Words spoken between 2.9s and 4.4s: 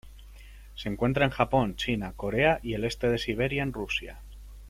de Siberia en Rusia.